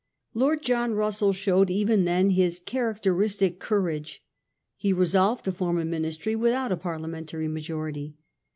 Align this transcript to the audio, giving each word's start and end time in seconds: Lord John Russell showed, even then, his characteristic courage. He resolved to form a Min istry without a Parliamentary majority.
Lord 0.33 0.63
John 0.63 0.95
Russell 0.95 1.31
showed, 1.31 1.69
even 1.69 2.05
then, 2.05 2.31
his 2.31 2.59
characteristic 2.59 3.59
courage. 3.59 4.23
He 4.75 4.93
resolved 4.93 5.45
to 5.45 5.51
form 5.51 5.77
a 5.77 5.85
Min 5.85 6.01
istry 6.05 6.35
without 6.35 6.71
a 6.71 6.75
Parliamentary 6.77 7.47
majority. 7.47 8.15